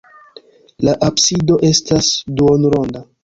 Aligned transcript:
La 0.87 0.95
absido 1.09 1.59
estas 1.69 2.11
duonronda. 2.41 3.05